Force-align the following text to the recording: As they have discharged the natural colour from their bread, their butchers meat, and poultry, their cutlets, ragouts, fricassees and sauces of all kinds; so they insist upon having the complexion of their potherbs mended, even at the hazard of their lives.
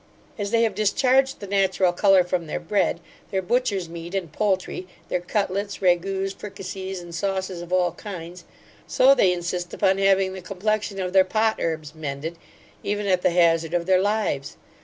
As 0.39 0.49
they 0.49 0.63
have 0.63 0.73
discharged 0.73 1.39
the 1.41 1.45
natural 1.45 1.93
colour 1.93 2.23
from 2.23 2.47
their 2.47 2.59
bread, 2.59 2.99
their 3.29 3.43
butchers 3.43 3.87
meat, 3.87 4.15
and 4.15 4.31
poultry, 4.33 4.87
their 5.09 5.21
cutlets, 5.21 5.79
ragouts, 5.79 6.33
fricassees 6.33 7.01
and 7.01 7.13
sauces 7.13 7.61
of 7.61 7.71
all 7.71 7.91
kinds; 7.91 8.43
so 8.87 9.13
they 9.13 9.31
insist 9.31 9.75
upon 9.75 9.99
having 9.99 10.33
the 10.33 10.41
complexion 10.41 10.99
of 10.99 11.13
their 11.13 11.23
potherbs 11.23 11.93
mended, 11.93 12.39
even 12.81 13.05
at 13.05 13.21
the 13.21 13.29
hazard 13.29 13.75
of 13.75 13.85
their 13.85 14.01
lives. 14.01 14.57